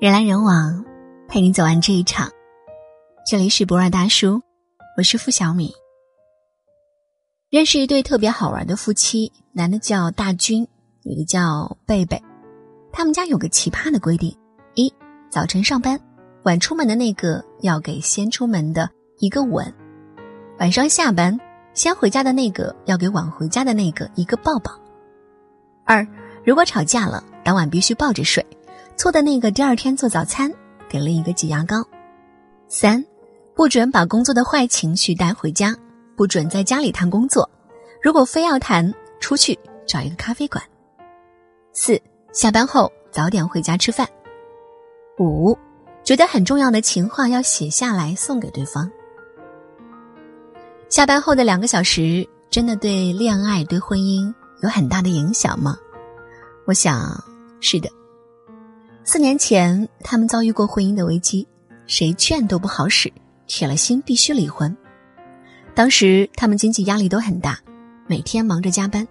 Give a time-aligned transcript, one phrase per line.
[0.00, 0.84] 人来人往，
[1.26, 2.30] 陪你走完这一场。
[3.28, 4.40] 这里是博尔大叔，
[4.96, 5.72] 我是付小米。
[7.50, 10.68] 认识一对特别好玩的夫妻，男的叫大军，
[11.02, 12.22] 女的叫贝贝。
[12.92, 14.32] 他们家有个奇葩的规定：
[14.74, 14.94] 一
[15.30, 15.98] 早晨上班，
[16.44, 18.88] 晚出门的那个要给先出门的
[19.18, 19.66] 一个吻；
[20.60, 21.36] 晚上下班，
[21.74, 24.70] 先回家的那个要给晚回家的那个一个抱抱。
[25.84, 26.06] 二
[26.46, 28.46] 如果吵架了，当晚必须抱着睡。
[28.98, 30.52] 错的那个第二天做早餐，
[30.88, 31.76] 给了一个挤牙膏。
[32.66, 33.02] 三，
[33.54, 35.72] 不准把工作的坏情绪带回家，
[36.16, 37.48] 不准在家里谈工作。
[38.02, 40.60] 如果非要谈，出去找一个咖啡馆。
[41.72, 41.98] 四，
[42.32, 44.04] 下班后早点回家吃饭。
[45.20, 45.56] 五，
[46.02, 48.90] 觉得很重要的情话要写下来送给对方。
[50.88, 55.78] 下班后的两个小时，真的对恋爱、对婚姻有很大的影响吗？
[56.66, 57.22] 我想
[57.60, 57.88] 是的。
[59.10, 61.48] 四年前，他们遭遇过婚姻的危机，
[61.86, 63.10] 谁劝都不好使，
[63.46, 64.76] 铁了心必须离婚。
[65.74, 67.58] 当时他们经济压力都很大，
[68.06, 69.08] 每天忙着加班。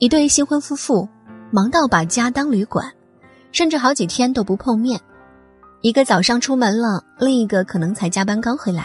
[0.00, 1.08] 一对新婚夫妇
[1.50, 2.92] 忙到把家当旅馆，
[3.52, 5.00] 甚至好几天都不碰面。
[5.80, 8.82] 一个早上出门了，另一个可能才加班刚回来；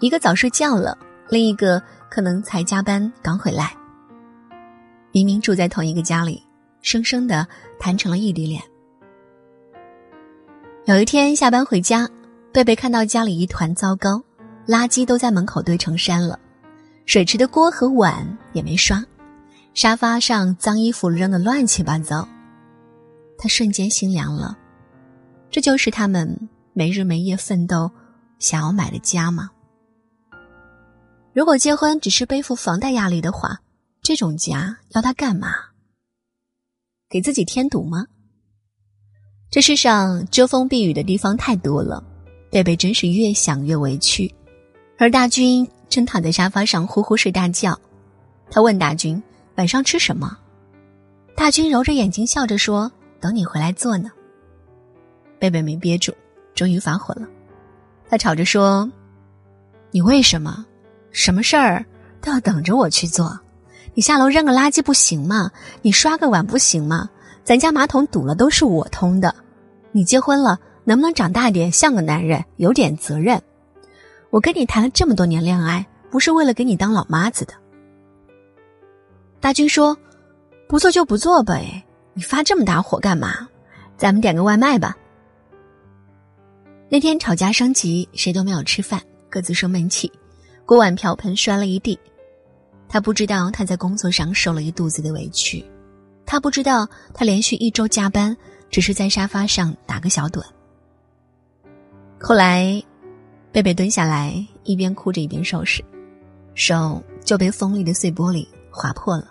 [0.00, 1.80] 一个早睡觉了，另一个
[2.10, 3.72] 可能才加班刚回来。
[5.12, 6.42] 明明住在同一个家里，
[6.82, 7.46] 生生的
[7.78, 8.60] 谈成了异地恋。
[10.86, 12.06] 有一天下班回家，
[12.52, 14.22] 贝贝看到家里一团糟糕，
[14.66, 16.38] 垃圾都在门口堆成山了，
[17.06, 19.02] 水池的锅和碗也没刷，
[19.72, 22.28] 沙发上脏衣服扔得乱七八糟，
[23.38, 24.58] 他瞬间心凉了。
[25.50, 27.90] 这就是他们没日没夜奋斗
[28.38, 29.50] 想要买的家吗？
[31.32, 33.62] 如果结婚只是背负房贷压力的话，
[34.02, 35.48] 这种家要他干嘛？
[37.08, 38.04] 给自己添堵吗？
[39.54, 42.02] 这世上遮风避雨的地方太多了，
[42.50, 44.34] 贝贝真是越想越委屈，
[44.98, 47.78] 而大军正躺在沙发上呼呼睡大觉。
[48.50, 49.22] 他问大军
[49.54, 50.36] 晚上吃什么，
[51.36, 52.90] 大军揉着眼睛笑着说
[53.22, 54.10] ：“等你回来做呢。”
[55.38, 56.12] 贝贝没憋住，
[56.52, 57.28] 终于发火了，
[58.08, 58.90] 他吵着说
[59.92, 60.66] ：“你为什么
[61.12, 61.86] 什么事儿
[62.20, 63.38] 都要等着我去做？
[63.94, 65.48] 你下楼扔个垃圾不行吗？
[65.80, 67.08] 你刷个碗不行吗？
[67.44, 69.32] 咱家马桶堵了都是我通的。”
[69.96, 73.40] 你结婚了，能不能长大点，像个男人，有点责任？
[74.30, 77.54] 我跟你谈了这么多年恋爱，不是为了给你当老妈子的。
[79.38, 79.96] 大军说
[80.66, 83.48] ：“不做就不做呗，你发这么大火干嘛？
[83.96, 84.96] 咱们点个外卖吧。”
[86.90, 89.00] 那天吵架升级，谁都没有吃饭，
[89.30, 90.10] 各自生闷气，
[90.66, 91.96] 锅碗瓢盆摔了一地。
[92.88, 95.64] 他不知道他在工作上受了一肚子的委屈，
[96.26, 98.36] 他不知道他连续一周加班。
[98.74, 100.44] 只是在沙发上打个小盹。
[102.18, 102.82] 后来，
[103.52, 105.80] 贝贝蹲下来，一边哭着一边收拾，
[106.56, 109.28] 手就被锋利的碎玻璃划破了。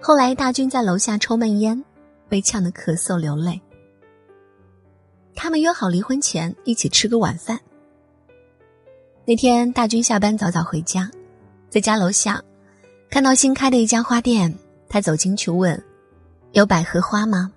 [0.00, 1.84] 后来，大军在楼下抽闷烟，
[2.26, 3.60] 被呛得咳嗽流泪。
[5.34, 7.60] 他们约好离婚前一起吃个晚饭。
[9.26, 11.10] 那天，大军下班早早回家，
[11.68, 12.42] 在家楼下
[13.10, 15.78] 看到新开的一家花店，他走进去问
[16.52, 17.52] ：“有百合花吗？”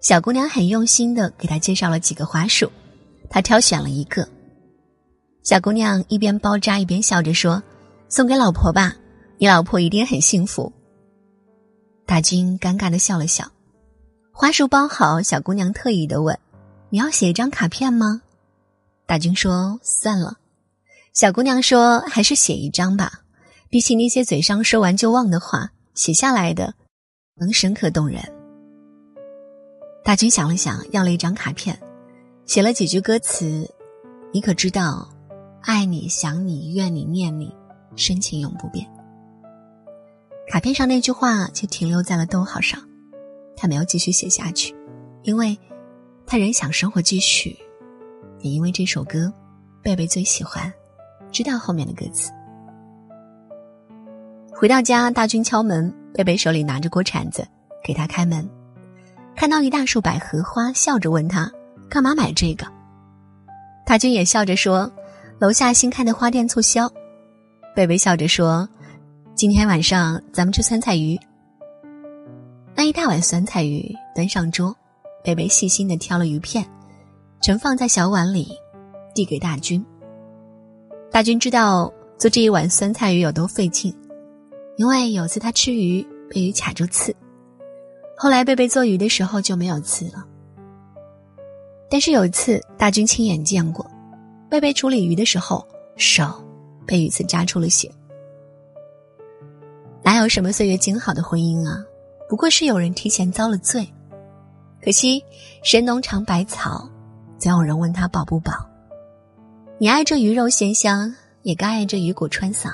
[0.00, 2.70] 小姑娘很用心的给他介绍了几个花束，
[3.28, 4.26] 他挑选了一个。
[5.42, 7.62] 小姑娘一边包扎一边笑着说
[8.08, 8.96] ：“送给老婆吧，
[9.38, 10.72] 你老婆一定很幸福。”
[12.06, 13.50] 大军尴尬的笑了笑。
[14.32, 16.38] 花束包好，小姑娘特意的问
[16.88, 18.22] ：“你要写一张卡片吗？”
[19.06, 20.38] 大军说：“算了。”
[21.12, 23.20] 小姑娘说：“还是写一张吧，
[23.68, 26.72] 比起那些嘴上说完就忘的话，写下来的
[27.36, 28.22] 能深刻动人。”
[30.10, 31.78] 大军想了想，要了一张卡片，
[32.44, 33.72] 写了几句歌词
[34.34, 35.08] ：“你可知道，
[35.62, 37.54] 爱你、想你、怨你、念你，
[37.94, 38.84] 深情永不变。”
[40.50, 42.82] 卡片上那句话就停留在了逗号上，
[43.56, 44.74] 他没有继续写下去，
[45.22, 45.56] 因为
[46.26, 47.56] 他仍想生活继续，
[48.40, 49.32] 也因为这首歌，
[49.80, 50.72] 贝贝最喜欢，
[51.30, 52.32] 知道后面的歌词。
[54.50, 57.46] 回到家，大军敲门，贝贝手里拿着锅铲子，
[57.84, 58.50] 给他开门。
[59.40, 61.50] 看到一大束百合花，笑着问他
[61.88, 62.66] ：“干嘛买这个？”
[63.86, 64.92] 大军也笑着说
[65.40, 66.86] ：“楼下新开的花店促销。”
[67.74, 68.68] 贝贝笑着说
[69.34, 71.18] ：“今天晚上咱们吃酸菜鱼。”
[72.76, 74.76] 那一大碗酸菜鱼端上桌，
[75.24, 76.62] 贝贝细心的挑了鱼片，
[77.40, 78.46] 盛放在小碗里，
[79.14, 79.82] 递给大军。
[81.10, 83.90] 大军知道做这一碗酸菜鱼有多费劲，
[84.76, 87.16] 因为有次他吃鱼被鱼卡住刺。
[88.22, 90.22] 后来贝贝做鱼的时候就没有刺了，
[91.88, 93.90] 但是有一次，大军亲眼见过，
[94.50, 96.30] 贝贝处理鱼的时候，手
[96.86, 97.90] 被鱼刺扎出了血。
[100.02, 101.82] 哪有什么岁月静好的婚姻啊？
[102.28, 103.88] 不过是有人提前遭了罪。
[104.84, 105.24] 可惜
[105.62, 106.86] 神农尝百草，
[107.38, 108.52] 总有人问他饱不饱。
[109.78, 112.70] 你爱这鱼肉鲜香，也该爱这鱼骨穿嗓。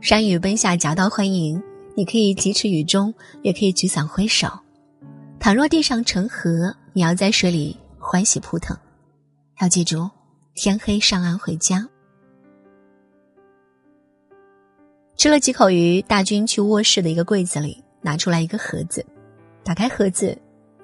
[0.00, 1.62] 山雨奔下夹道欢迎，
[1.96, 3.12] 你可以疾驰雨中，
[3.42, 4.48] 也可以举伞挥手。
[5.38, 7.78] 倘若地上成河，你要在水里。
[8.06, 8.76] 欢喜扑腾，
[9.62, 10.10] 要记住，
[10.54, 11.88] 天黑上岸回家。
[15.16, 19.04] 吃了几口鱼，大军去卧室的一个柜子里拿出来一个盒子，
[19.64, 20.36] 打开盒子，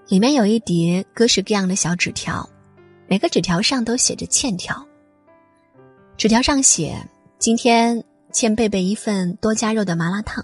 [0.08, 2.48] 里面有一叠各式各样的小纸条，
[3.06, 4.82] 每个纸条上都写着欠条。
[6.16, 7.06] 纸条上写
[7.38, 8.02] ：“今天
[8.32, 10.42] 欠贝贝一份多加肉的麻辣烫，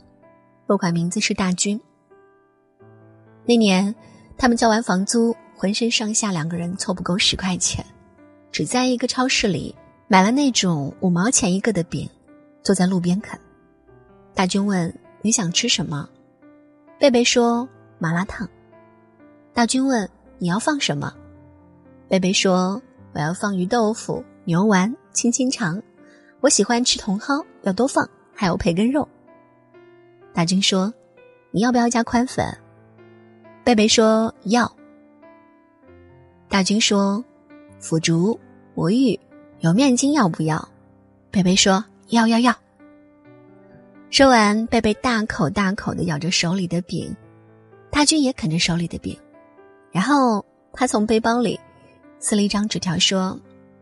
[0.66, 1.80] 落款名字是大军。”
[3.46, 3.94] 那年，
[4.36, 5.34] 他们交完房租。
[5.58, 7.82] 浑身上下两个人凑不够十块钱，
[8.52, 9.74] 只在一个超市里
[10.06, 12.06] 买了那种五毛钱一个的饼，
[12.62, 13.40] 坐在路边啃。
[14.34, 16.06] 大军问：“你想吃什么？”
[17.00, 17.66] 贝贝说
[17.98, 18.46] ：“麻辣烫。”
[19.54, 21.10] 大军问：“你要放什么？”
[22.06, 22.82] 贝贝说
[23.14, 25.82] ：“我要放鱼豆腐、牛丸、青青肠，
[26.40, 29.08] 我喜欢吃茼蒿，要多放，还有培根肉。”
[30.36, 30.92] 大军说
[31.50, 32.44] ：“你要不要加宽粉？”
[33.64, 34.70] 贝贝说：“要。”
[36.46, 37.24] 大军说
[37.80, 38.38] ：“腐竹、
[38.74, 39.18] 魔芋、
[39.60, 40.68] 有面筋要不要？”
[41.32, 42.54] 贝贝说：“要要要。”
[44.12, 47.16] 说完，贝贝大口大口的咬着手里的饼，
[47.90, 49.18] 大军也啃着手里的饼，
[49.90, 50.44] 然后
[50.74, 51.58] 他从背包里
[52.18, 53.40] 撕了一张纸条，说：“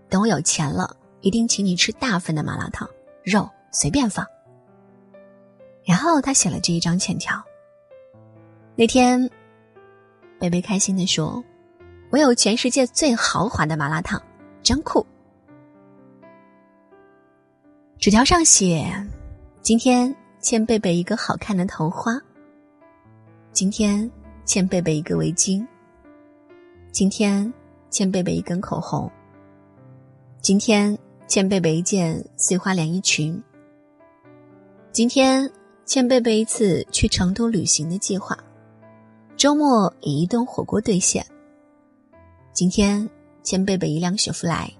[0.08, 2.88] 等我有钱了，一定请你吃大份的麻辣烫，
[3.24, 4.24] 肉随便放。”
[5.84, 7.42] 然后他写了这一张欠条。
[8.76, 9.30] 那天，
[10.38, 11.42] 贝贝开心的说。
[12.10, 14.22] 我有全世界最豪华的麻辣烫，
[14.62, 15.04] 真酷！
[17.98, 18.86] 纸条上写
[19.62, 22.12] ：“今天欠贝贝一个好看的头花。
[23.50, 24.08] 今天
[24.44, 25.66] 欠贝贝一个围巾。
[26.92, 27.52] 今天
[27.90, 29.10] 欠贝贝一根口红。
[30.40, 30.96] 今天
[31.26, 33.42] 欠贝贝一件碎花连衣裙。
[34.92, 35.50] 今天
[35.86, 38.36] 欠贝贝一次去成都旅行的计划。
[39.36, 41.24] 周末以一顿火锅兑现。”
[42.54, 43.08] 今天
[43.42, 44.70] 欠贝贝一辆雪佛兰。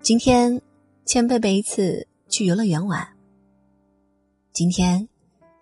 [0.00, 0.60] 今天
[1.06, 3.06] 欠贝贝一次去游乐园玩。
[4.52, 5.08] 今天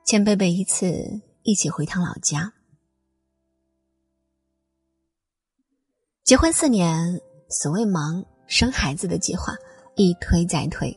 [0.04, 2.52] 欠贝贝一次一起回趟老家。
[6.24, 9.54] 结婚四年，所谓忙生孩子的计划
[9.96, 10.96] 一推再推。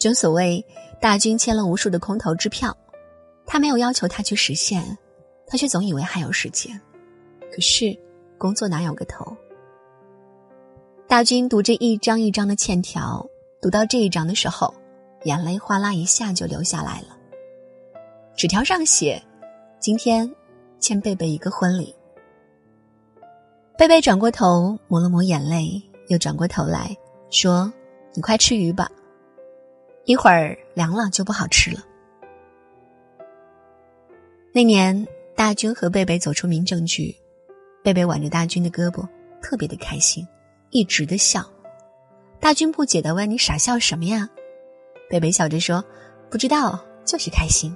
[0.00, 0.64] 正所谓
[1.00, 2.76] 大军签了无数的空头支票，
[3.46, 4.98] 他没有要求他去实现，
[5.46, 6.80] 他却总以为还有时间。
[7.52, 7.96] 可是。
[8.38, 9.36] 工作哪有个头？
[11.06, 13.22] 大军读着一张一张的欠条，
[13.60, 14.72] 读到这一张的时候，
[15.24, 17.08] 眼泪哗啦一下就流下来了。
[18.34, 19.22] 纸条上写
[19.78, 20.34] ：“今天
[20.78, 21.94] 欠贝贝一个婚礼。”
[23.76, 26.96] 贝贝转过头抹了抹眼泪，又转过头来
[27.28, 27.70] 说
[28.16, 28.90] ：“你快吃鱼吧，
[30.10, 31.84] 一会儿凉了就不好吃了。”
[34.52, 37.14] 那年，大军和贝贝走出民政局。
[37.84, 39.06] 贝贝挽着大军的胳膊，
[39.40, 40.26] 特别的开心，
[40.70, 41.48] 一直的笑。
[42.40, 44.28] 大军不解的问：“你傻笑什么呀？”
[45.08, 45.82] 贝贝笑着说
[46.28, 47.72] ：“不知道，就是开心。”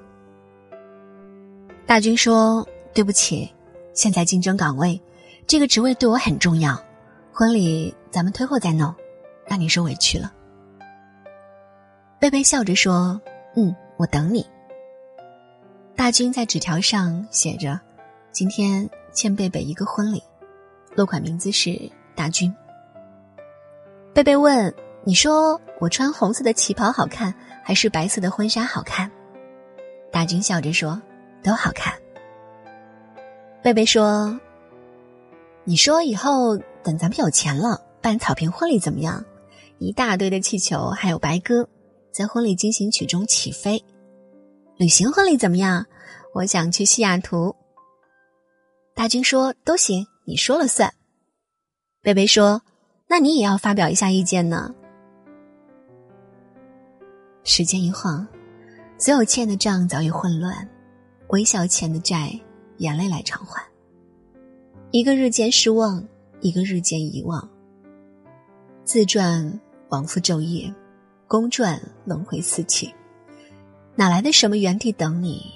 [1.86, 3.48] 大军说：“对不起，
[3.94, 5.00] 现在竞争岗位，
[5.46, 6.76] 这个职位对我很重要。
[7.32, 8.92] 婚礼咱们推后再弄，
[9.46, 10.34] 让你受委屈了。”
[12.24, 13.20] 贝贝笑着说
[13.54, 14.46] ：“嗯，我等你。”
[15.94, 17.78] 大军在纸条上写着
[18.32, 20.22] ：“今天。”欠贝贝一个婚礼，
[20.94, 21.78] 落款名字是
[22.16, 22.52] 大军。
[24.14, 29.10] 贝贝问：“你说我穿红色的旗袍好看，还是白色的婚纱好看？”
[30.10, 31.02] 大军笑着说
[31.44, 31.92] ：“都好看。”
[33.62, 34.40] 贝贝说
[35.64, 39.26] ：“你说以后等咱们有钱了，办草坪婚礼怎么样？
[39.76, 41.68] 一大堆的气球，还有白鸽，
[42.14, 43.84] 在婚礼进行曲中起飞。
[44.76, 45.84] 旅行婚礼怎么样？
[46.32, 47.54] 我想去西雅图。”
[48.94, 50.94] 大军说：“都行，你说了算。”
[52.00, 52.62] 贝贝说
[53.10, 54.72] ：“那你也要发表一下意见呢。”
[57.42, 58.24] 时间一晃，
[58.96, 60.68] 所有欠的账早已混乱，
[61.30, 62.32] 微笑欠的债，
[62.78, 63.60] 眼泪来偿还。
[64.92, 66.06] 一个日渐失望，
[66.40, 67.50] 一个日渐遗忘。
[68.84, 70.72] 自传往复昼夜，
[71.34, 72.94] 公转轮回四起，
[73.96, 75.52] 哪来的什么原地等你？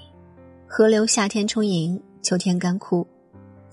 [0.67, 3.07] 河流夏天充盈，秋天干枯。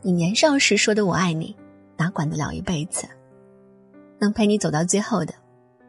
[0.04, 1.58] 你年少时说的“我爱你”，
[1.98, 3.08] 哪管得了一辈子？
[4.20, 5.34] 能陪你走到最后的，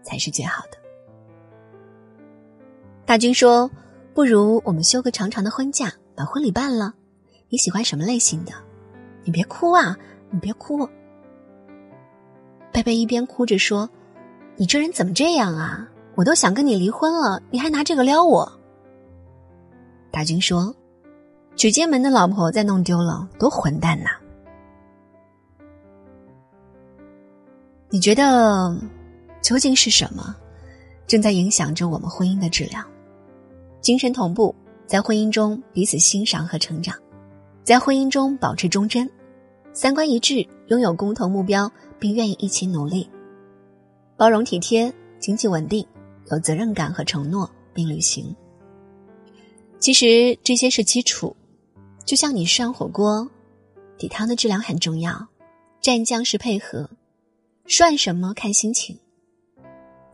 [0.02, 0.78] 才是最好的。
[3.04, 3.70] 大军说
[4.14, 6.94] ：“不如我们休个长长的婚假，把婚礼办了。
[7.50, 8.52] 你喜欢什么类型的？
[9.22, 9.94] 你别哭啊，
[10.30, 10.88] 你别哭。”
[12.72, 13.90] 贝贝一边哭着说
[14.56, 15.86] ：“你这人怎么这样啊？
[16.16, 18.50] 我都想跟你离婚了，你还拿这个撩我。”
[20.10, 20.74] 大军说
[21.54, 24.10] ：“娶进门的老婆再弄丢了，多混蛋呐！”
[27.90, 28.76] 你觉得，
[29.40, 30.34] 究竟是什么，
[31.06, 32.84] 正在影响着我们婚姻的质量？
[33.80, 34.54] 精神同步，
[34.86, 36.96] 在婚姻中彼此欣赏和成长，
[37.62, 39.08] 在婚姻中保持忠贞，
[39.72, 43.08] 三观一致，拥有共同目标，并愿意一起努力，
[44.16, 45.86] 包容体贴，经济稳定，
[46.30, 48.34] 有责任感和承诺，并履行。
[49.78, 51.36] 其实这些是基础，
[52.04, 53.28] 就像你涮火锅，
[53.98, 55.28] 底汤的质量很重要，
[55.82, 56.88] 蘸酱是配合。
[57.66, 58.98] 涮什么看心情。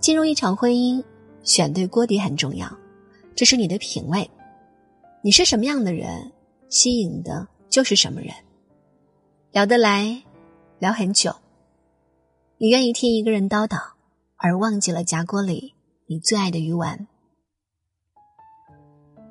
[0.01, 1.05] 进入一场婚姻，
[1.45, 2.71] 选对锅底很重要，
[3.37, 4.29] 这是你的品味。
[5.23, 6.33] 你是什么样的人，
[6.69, 8.35] 吸引的就是什么人。
[9.53, 10.23] 聊得来，
[10.79, 11.35] 聊很久。
[12.59, 13.79] 你愿意听一个人叨叨，
[14.37, 15.75] 而忘记了夹锅里
[16.13, 17.07] 你最爱的鱼丸。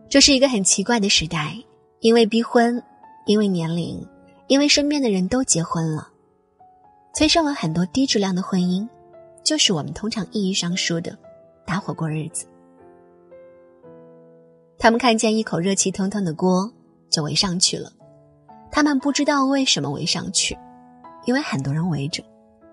[0.09, 1.55] 这是一个很奇怪的时代，
[1.99, 2.83] 因为逼婚，
[3.27, 4.03] 因为年龄，
[4.47, 6.09] 因为身边的人都结婚了。
[7.13, 8.89] 催生了很多低质量的婚姻，
[9.43, 11.15] 就是我们通常意义上说的
[11.67, 12.47] “搭伙过日子”。
[14.79, 16.73] 他们看见一口热气腾腾的锅，
[17.11, 17.93] 就围上去了。
[18.71, 20.57] 他们不知道为什么围上去，
[21.25, 22.23] 因为很多人围着，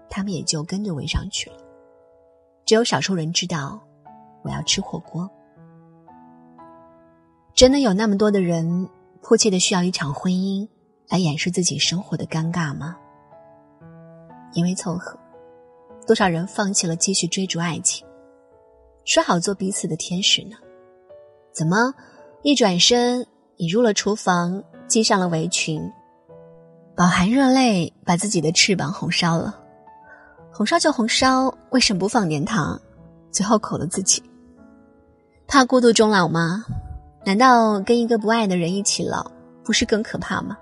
[0.08, 1.56] 他们也就跟着围上去了。
[2.64, 3.80] 只有少数人知道，
[4.48, 5.28] 我要吃火锅。
[7.54, 8.88] 真的有那么多的人
[9.20, 10.66] 迫切的需要一场婚姻
[11.08, 12.96] 来掩饰自己生活的尴尬吗？
[14.54, 15.18] 因为凑合，
[16.06, 18.06] 多少人放弃了继续追逐爱情，
[19.04, 20.56] 说好做彼此的天使呢？
[21.52, 21.92] 怎么
[22.42, 23.26] 一转身，
[23.56, 25.92] 你入了厨房，系上了围裙，
[26.96, 29.58] 饱含热泪把自己的翅膀红烧了？
[30.50, 32.80] 红烧就红烧，为什么不放点糖？
[33.30, 34.22] 最后苦了自己，
[35.50, 36.62] 怕孤独终老吗？
[37.24, 39.32] 难道跟一个不爱的人一起老，
[39.64, 40.58] 不是更可怕吗？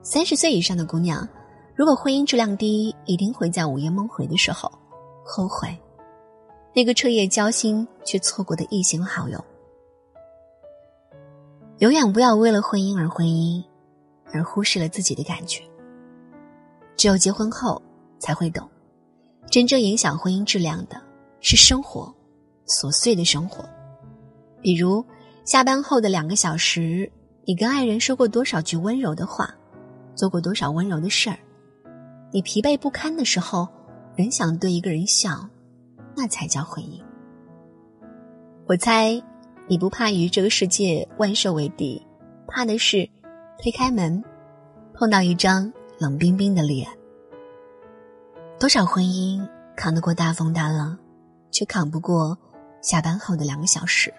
[0.00, 1.28] 三十岁以上的姑娘。
[1.74, 4.70] 如果婚姻质量低，一定会在午夜梦回的时候
[5.24, 5.76] 后悔，
[6.72, 9.44] 那个彻夜交心却错过的异性好友。
[11.78, 13.60] 永远不要为了婚姻而婚姻，
[14.32, 15.64] 而忽视了自己的感觉。
[16.96, 17.82] 只有结婚后
[18.20, 18.68] 才会懂，
[19.50, 20.96] 真正影响婚姻质量的
[21.40, 22.14] 是生活，
[22.66, 23.64] 琐碎的生活。
[24.60, 25.04] 比如
[25.44, 27.10] 下班后的两个小时，
[27.44, 29.52] 你跟爱人说过多少句温柔的话，
[30.14, 31.38] 做过多少温柔的事儿。
[32.30, 33.68] 你疲惫不堪的时候，
[34.16, 35.48] 仍想对一个人笑，
[36.14, 37.02] 那才叫婚姻。
[38.66, 39.20] 我猜，
[39.66, 42.00] 你不怕与这个世界万兽为敌，
[42.46, 43.08] 怕的是
[43.58, 44.22] 推开门，
[44.94, 46.88] 碰到一张冷冰冰的脸。
[48.58, 49.44] 多少婚姻
[49.76, 50.96] 扛得过大风大浪，
[51.50, 52.38] 却扛不过
[52.82, 54.12] 下班后的两个小时。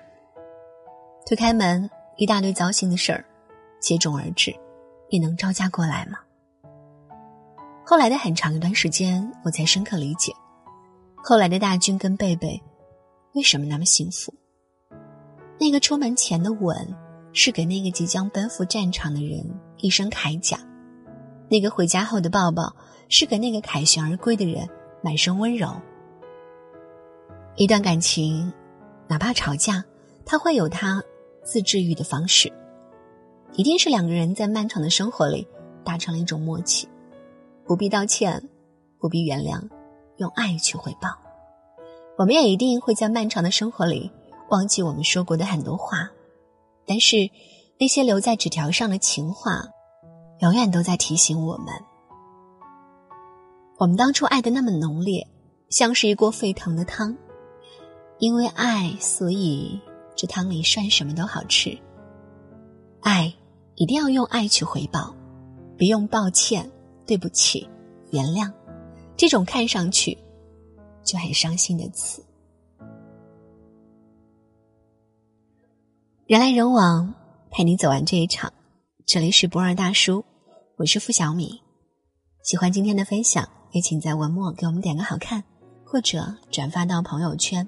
[1.25, 3.23] 推开门，一大堆糟心的事儿
[3.79, 4.53] 接踵而至，
[5.11, 6.17] 你能招架过来吗？
[7.85, 10.33] 后来的很长一段时间，我才深刻理解，
[11.17, 12.61] 后来的大军跟贝贝
[13.33, 14.33] 为什么那么幸福。
[15.59, 16.75] 那个出门前的吻，
[17.31, 19.45] 是给那个即将奔赴战场的人
[19.77, 20.57] 一身铠甲；
[21.49, 22.75] 那个回家后的抱抱，
[23.07, 24.67] 是给那个凯旋而归的人
[25.01, 25.73] 满身温柔。
[27.55, 28.51] 一段感情，
[29.07, 29.85] 哪怕吵架，
[30.25, 31.03] 他会有他
[31.43, 32.51] 自治愈的方式，
[33.53, 35.47] 一定是两个人在漫长的生活里
[35.83, 36.87] 达成了一种默契。
[37.63, 38.49] 不必道歉，
[38.97, 39.69] 不必原谅，
[40.17, 41.09] 用爱去回报。
[42.17, 44.11] 我们也一定会在漫长的生活里
[44.49, 46.09] 忘记我们说过的很多话，
[46.87, 47.29] 但是
[47.79, 49.63] 那些留在纸条上的情话，
[50.39, 51.67] 永远都在提醒我们：
[53.77, 55.27] 我们当初爱的那么浓烈，
[55.69, 57.15] 像是一锅沸腾的汤。
[58.19, 59.79] 因为爱，所以
[60.15, 61.77] 这汤里涮什么都好吃。
[63.01, 63.33] 爱
[63.75, 65.15] 一定要用爱去回报，
[65.77, 66.69] 别用抱歉。
[67.05, 67.67] 对不起，
[68.11, 68.49] 原谅，
[69.17, 70.17] 这种看上去
[71.03, 72.23] 就很伤心的词。
[76.25, 77.13] 人来人往，
[77.51, 78.53] 陪你走完这一场。
[79.05, 80.23] 这里是博尔大叔，
[80.77, 81.61] 我是付小米。
[82.41, 85.43] 喜欢今天的分享，也请在文末给我们点个好看，
[85.83, 87.67] 或者转发到朋友圈。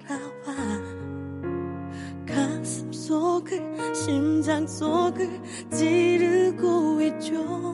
[4.51, 5.39] 세상 속을
[5.71, 7.70] 찌르고 있죠.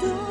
[0.00, 0.27] door.